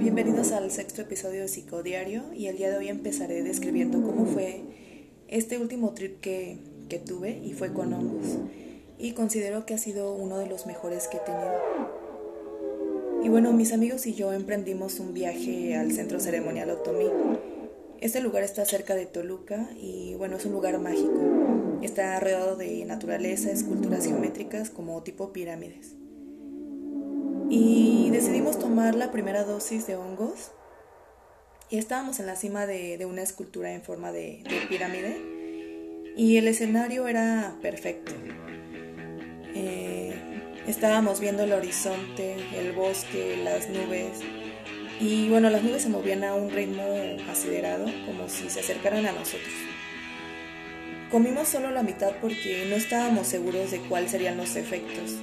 [0.00, 4.62] Bienvenidos al sexto episodio de Psicodiario y el día de hoy empezaré describiendo cómo fue
[5.28, 6.56] este último trip que,
[6.88, 8.38] que tuve y fue con hongos
[8.98, 11.52] y considero que ha sido uno de los mejores que he tenido.
[13.22, 17.04] Y bueno, mis amigos y yo emprendimos un viaje al centro ceremonial Otomí.
[18.00, 21.20] Este lugar está cerca de Toluca y bueno, es un lugar mágico.
[21.82, 25.99] Está rodeado de naturaleza, esculturas geométricas como tipo pirámides
[27.50, 30.52] y decidimos tomar la primera dosis de hongos
[31.68, 35.20] y estábamos en la cima de, una escultura en forma de, pirámide
[36.16, 38.12] y el escenario era perfecto.
[39.52, 40.14] Eh,
[40.68, 44.20] estábamos viendo el horizonte, el bosque, las nubes
[45.00, 46.84] y bueno, las nubes se movían a un ritmo
[47.28, 49.54] acelerado como si se acercaran a nosotros.
[51.10, 55.16] Comimos solo la mitad porque no estábamos seguros de cuáles serían los efectos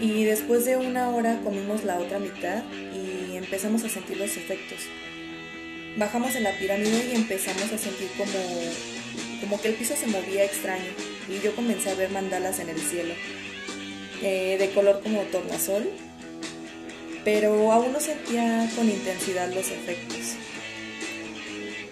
[0.00, 4.80] y después de una hora comimos la otra mitad y empezamos a sentir los efectos.
[5.96, 10.44] Bajamos en la pirámide y empezamos a sentir como, como que el piso se movía
[10.44, 10.90] extraño
[11.28, 13.14] y yo comencé a ver mandalas en el cielo,
[14.22, 15.88] eh, de color como tornasol,
[17.24, 20.34] pero aún no sentía con intensidad los efectos.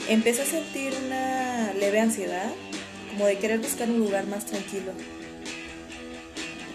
[0.09, 2.53] Empecé a sentir una leve ansiedad,
[3.13, 4.93] como de querer buscar un lugar más tranquilo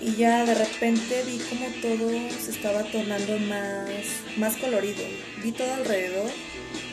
[0.02, 3.89] y ya de repente vi como todo se estaba tornando más,
[4.38, 5.03] más colorido.
[5.44, 6.30] Vi todo alrededor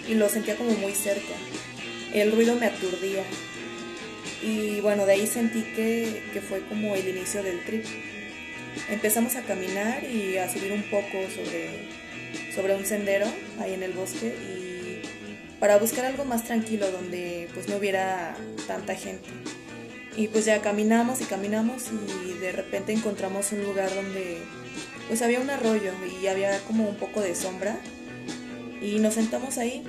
[0.09, 1.35] y lo sentía como muy cerca.
[2.13, 3.23] El ruido me aturdía.
[4.43, 7.85] Y bueno, de ahí sentí que, que fue como el inicio del trip.
[8.91, 11.89] Empezamos a caminar y a subir un poco sobre,
[12.55, 13.27] sobre un sendero
[13.61, 14.77] ahí en el bosque y
[15.59, 19.29] para buscar algo más tranquilo donde pues no hubiera tanta gente.
[20.17, 21.85] Y pues ya caminamos y caminamos
[22.25, 24.39] y de repente encontramos un lugar donde
[25.09, 27.79] pues había un arroyo y había como un poco de sombra.
[28.81, 29.85] Y nos sentamos ahí.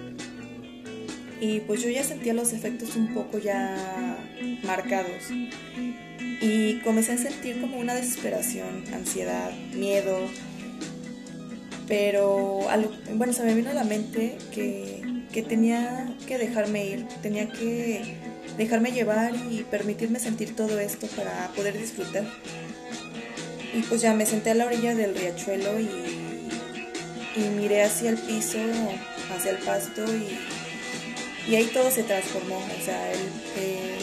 [1.40, 4.18] Y pues yo ya sentía los efectos un poco ya
[4.64, 5.30] marcados.
[6.42, 10.20] Y comencé a sentir como una desesperación, ansiedad, miedo,
[11.88, 12.68] pero
[13.16, 15.02] bueno, se me vino a la mente que,
[15.32, 18.18] que tenía que dejarme ir, tenía que
[18.57, 22.25] dejarme llevar y permitirme sentir todo esto para poder disfrutar.
[23.73, 25.88] Y pues ya me senté a la orilla del riachuelo y,
[27.56, 28.57] miré hacia el piso,
[29.35, 30.03] hacia el pasto
[31.47, 32.57] y, ahí todo se transformó.
[32.57, 33.97] O sea, eh,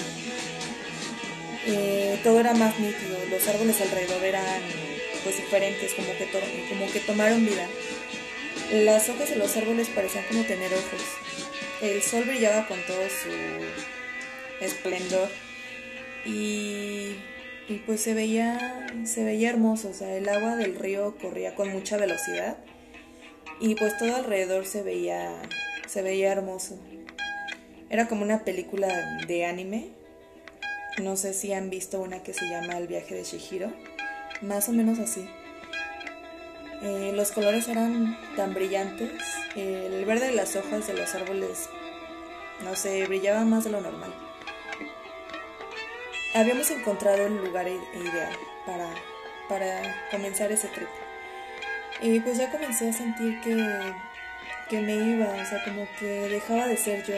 [1.66, 4.62] eh, todo era más nítido, los árboles alrededor eran
[5.24, 6.28] pues diferentes, como que,
[6.68, 7.66] como que tomaron vida.
[8.72, 11.02] Las hojas de los árboles parecían como tener ojos.
[11.82, 13.30] El sol brillaba con todo su
[14.64, 15.28] esplendor.
[16.24, 17.16] Y,
[17.86, 21.96] pues se veía, se veía hermoso, o sea, el agua del río corría con mucha
[21.96, 22.56] velocidad
[23.60, 25.30] y pues todo alrededor se veía,
[25.86, 26.78] se veía hermoso.
[27.90, 28.88] Era como una película
[29.26, 29.88] de anime.
[31.02, 33.72] No sé si han visto una que se llama El viaje de Shihiro.
[34.42, 35.28] Más o menos así.
[36.82, 39.10] Eh, los colores eran tan brillantes.
[39.56, 41.68] el verde de las hojas de los árboles,
[42.64, 44.12] no sé, brillaba más de lo normal
[46.34, 48.36] habíamos encontrado el lugar ideal
[48.66, 48.88] para,
[49.48, 50.88] para comenzar ese trip.
[52.02, 53.54] Y pues ya comencé a sentir que,
[54.68, 57.14] que me iba, o sea, como que dejaba de ser yo.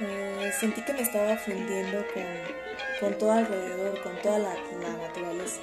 [0.00, 2.24] Eh, sentí que me estaba fundiendo con,
[3.00, 4.54] con todo alrededor, con toda la,
[5.02, 5.60] naturaleza.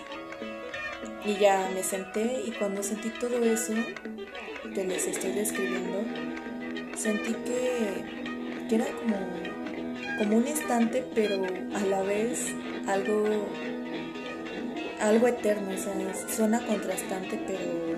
[1.26, 3.74] Y ya me senté y cuando sentí todo eso
[4.74, 6.04] que les estoy describiendo,
[6.96, 9.51] sentí que, que era como
[10.22, 11.44] como un instante, pero
[11.74, 12.54] a la vez
[12.88, 13.48] algo,
[15.00, 15.94] algo eterno, o sea,
[16.30, 17.98] suena contrastante, pero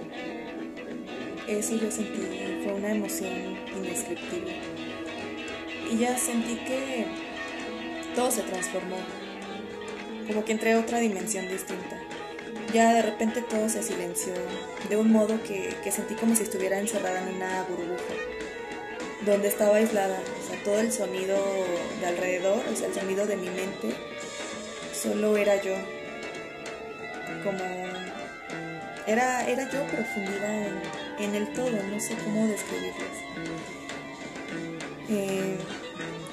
[1.50, 2.22] eso yo sentí,
[2.64, 4.56] fue una emoción indescriptible.
[5.92, 7.08] Y ya sentí que
[8.16, 8.96] todo se transformó,
[10.26, 12.00] como que entré a otra dimensión distinta.
[12.74, 14.32] Ya de repente todo se silenció,
[14.88, 18.14] de un modo que, que sentí como si estuviera encerrada en una burbuja
[19.26, 21.38] donde estaba aislada, o sea, todo el sonido
[22.00, 23.96] de alrededor, o sea, el sonido de mi mente,
[24.94, 25.76] solo era yo,
[27.44, 27.64] como
[29.08, 30.68] era, era yo profundidad
[31.20, 32.94] en, el todo, no sé cómo describirles.
[35.10, 35.58] Eh,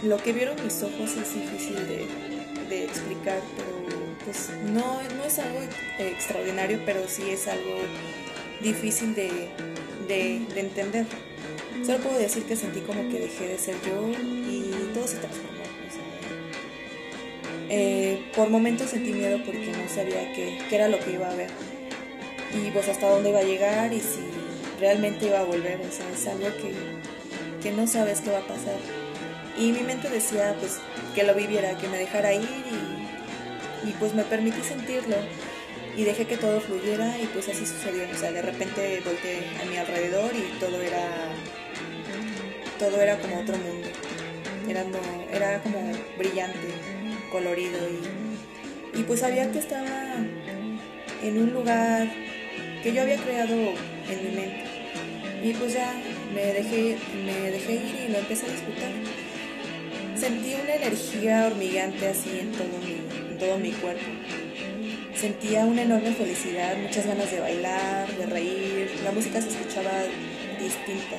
[0.03, 5.59] lo que vieron mis ojos es difícil de, explicar, pero pues no, no es algo
[5.99, 7.79] extraordinario, pero sí es algo
[8.61, 9.51] difícil de,
[10.07, 11.07] de entender.
[11.85, 15.61] Solo puedo decir que sentí como que dejé de ser yo y todo se transformó.
[17.73, 21.51] Eh, por momentos sentí miedo porque no sabía qué, era lo que iba a ver
[22.53, 24.19] y pues hasta dónde iba a llegar y si
[24.81, 26.73] realmente iba a volver, o sea, es algo que,
[27.63, 28.75] que no sabes qué va a pasar.
[29.57, 30.79] Y mi mente decía, pues,
[31.15, 32.49] que lo viviera, que me dejara ir
[33.87, 35.17] y, pues me permití sentirlo
[35.97, 38.05] y dejé que todo fluyera y pues así sucedió.
[38.13, 41.33] O sea, de repente volteé a mi alrededor y todo era
[42.81, 43.89] todo era como otro mundo.
[44.67, 44.85] Era,
[45.33, 46.69] era como brillante,
[47.31, 47.79] colorido
[48.95, 50.17] y, y pues sabía que estaba
[51.23, 52.09] en un lugar
[52.83, 54.65] que yo había creado en mi mente.
[55.43, 55.93] Y pues ya
[56.35, 58.93] me dejé, me dejé ir y lo empecé a disfrutar.
[60.17, 64.05] Sentí una energía hormigante así en todo mi, en todo mi cuerpo
[65.15, 69.91] Sentía una enorme felicidad, muchas ganas de bailar, de reír, la música se escuchaba
[70.59, 71.17] distinta.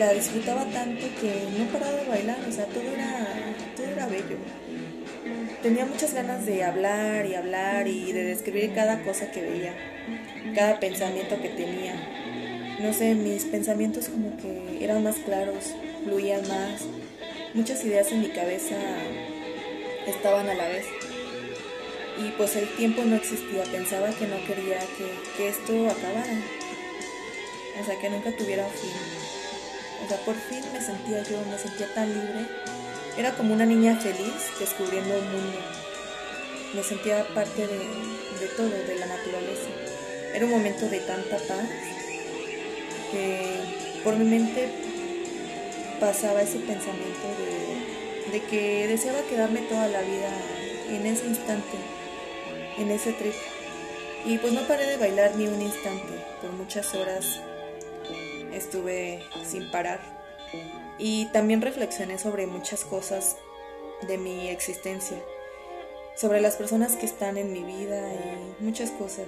[0.00, 4.38] La disfrutaba tanto que no paraba de bailar, o sea, todo era, todo era bello.
[5.62, 9.74] Tenía muchas ganas de hablar y hablar y de describir cada cosa que veía,
[10.54, 11.92] cada pensamiento que tenía.
[12.80, 16.80] No sé, mis pensamientos como que eran más claros, fluían más.
[17.52, 18.76] Muchas ideas en mi cabeza
[20.06, 20.86] estaban a la vez
[22.24, 24.78] y pues el tiempo no existía, pensaba que no quería
[25.36, 26.40] que, esto acabara,
[27.78, 29.39] o sea, que nunca tuviera fin.
[30.04, 32.46] O sea, por fin me sentía yo, me sentía tan libre.
[33.16, 35.58] Era como una niña feliz descubriendo un mundo.
[36.74, 39.68] Me sentía parte de, de todo, de la naturaleza.
[40.34, 41.68] Era un momento de tanta paz
[43.10, 44.68] que por mi mente
[45.98, 50.30] pasaba ese pensamiento de, de que deseaba quedarme toda la vida
[50.88, 51.76] en ese instante
[52.80, 53.34] en ese trip.
[54.24, 56.14] Y pues no paré de bailar ni un instante.
[56.40, 57.40] Por muchas horas
[58.60, 60.00] estuve sin parar.
[60.98, 63.36] Y también reflexioné sobre muchas cosas
[64.06, 65.18] de mi existencia.
[66.16, 69.26] Sobre las personas que están en mi vida y muchas cosas.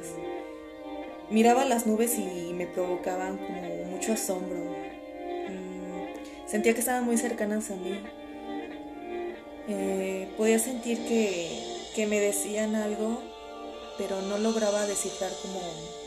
[1.30, 4.58] Miraba las nubes y me provocaban como mucho asombro.
[4.58, 8.02] Mm, sentía que estaban muy cercanas a mí.
[9.68, 13.32] Eh, podía sentir que, que me decían algo
[13.98, 15.60] pero no lograba descifrar como,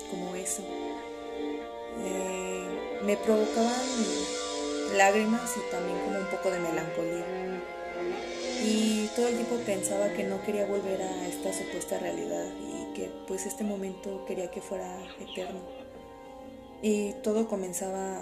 [0.10, 0.62] como eso.
[2.00, 2.35] Eh,
[3.06, 3.86] me provocaban
[4.98, 7.26] lágrimas y también como un poco de melancolía.
[8.64, 13.12] Y todo el tiempo pensaba que no quería volver a esta supuesta realidad y que
[13.28, 15.62] pues este momento quería que fuera eterno.
[16.82, 18.22] Y todo comenzaba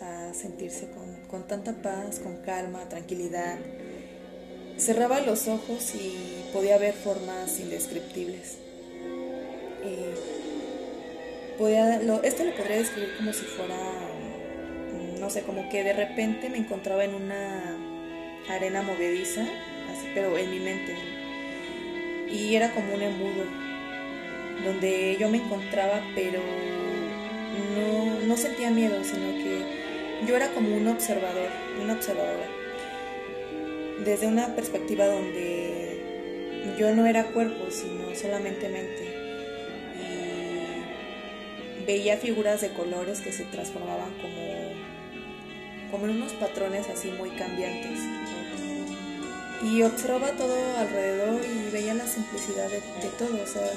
[0.00, 3.58] a sentirse con, con tanta paz, con calma, tranquilidad.
[4.76, 8.56] Cerraba los ojos y podía ver formas indescriptibles.
[11.60, 13.76] Podía, esto lo podría describir como si fuera,
[15.20, 17.76] no sé, como que de repente me encontraba en una
[18.48, 20.96] arena movediza, así, pero en mi mente.
[22.32, 23.44] Y era como un embudo,
[24.64, 26.40] donde yo me encontraba, pero
[27.76, 31.50] no, no sentía miedo, sino que yo era como un observador,
[31.82, 32.46] una observadora
[34.02, 36.00] desde una perspectiva donde
[36.78, 39.19] yo no era cuerpo, sino solamente mente.
[41.86, 48.00] Veía figuras de colores que se transformaban como, como en unos patrones así muy cambiantes.
[49.62, 52.80] Y observaba todo alrededor y veía la simplicidad de,
[53.18, 53.68] todo, o sea,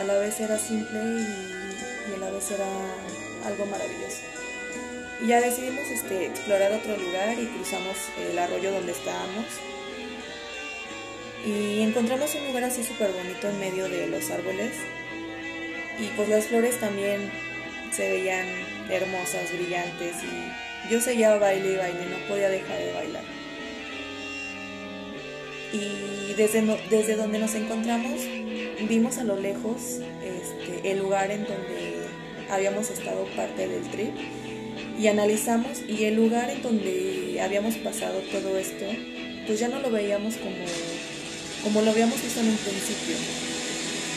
[0.00, 2.66] a la vez era simple y, y a la vez era
[3.46, 4.22] algo maravilloso.
[5.22, 7.96] Y ya decidimos este, explorar otro lugar y cruzamos
[8.30, 9.46] el arroyo donde estábamos.
[11.44, 14.72] Y encontramos un lugar así súper bonito en medio de los árboles.
[15.98, 17.30] Y pues las flores también
[17.92, 18.46] se veían
[18.90, 20.16] hermosas, brillantes.
[20.22, 23.24] Y yo seguía baile y baile, no podía dejar de bailar.
[25.72, 28.20] Y desde, desde donde nos encontramos,
[28.88, 32.06] vimos a lo lejos este, el lugar en donde
[32.50, 34.14] habíamos estado parte del trip
[34.98, 38.86] y analizamos y el lugar en donde habíamos pasado todo esto,
[39.46, 40.64] pues ya no lo veíamos como,
[41.64, 43.16] como lo habíamos visto en un principio.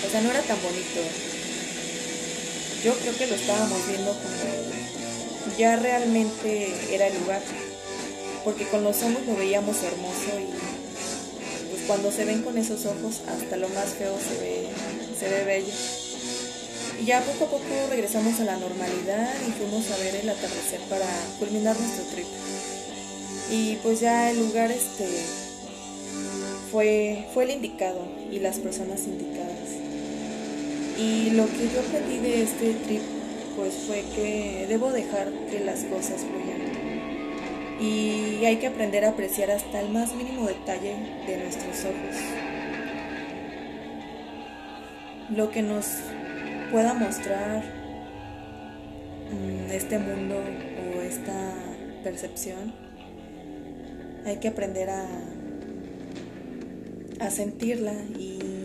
[0.05, 1.38] O sea, no era tan bonito.
[2.83, 4.59] Yo creo que lo estábamos viendo como
[5.57, 7.41] ya realmente era el lugar.
[8.45, 13.21] Porque con los ojos lo veíamos hermoso y pues cuando se ven con esos ojos
[13.27, 14.67] hasta lo más feo se ve,
[15.19, 15.73] se ve bello.
[17.01, 20.79] Y ya poco a poco regresamos a la normalidad y fuimos a ver el atardecer
[20.89, 21.07] para
[21.37, 22.27] culminar nuestro trip.
[23.51, 25.07] Y pues ya el lugar este
[26.71, 29.78] fue, fue el indicado y las personas indicadas.
[30.99, 33.01] Y lo que yo aprendí de este trip
[33.55, 36.59] pues fue que debo dejar que las cosas fluyan.
[37.79, 42.15] Y hay que aprender a apreciar hasta el más mínimo detalle de nuestros ojos.
[45.29, 45.85] Lo que nos
[46.71, 47.63] pueda mostrar
[49.31, 51.53] mm, este mundo o esta
[52.03, 52.73] percepción,
[54.25, 55.05] hay que aprender a,
[57.19, 58.58] a sentirla y,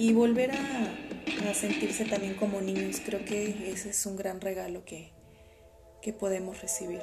[0.00, 3.02] y volver a, sentirse también como niños.
[3.04, 5.10] Creo que ese es un gran regalo que,
[6.00, 7.02] que podemos recibir.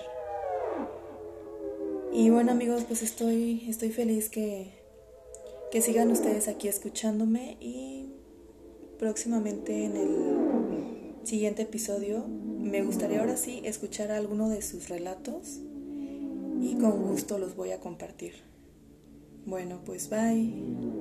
[2.12, 4.72] Y bueno amigos, pues estoy, estoy feliz que,
[5.72, 8.14] que sigan ustedes aquí escuchándome y
[8.98, 15.60] próximamente en el siguiente episodio me gustaría ahora sí escuchar alguno de sus relatos
[16.62, 18.34] y con gusto los voy a compartir.
[19.46, 20.97] Bueno, pues bye.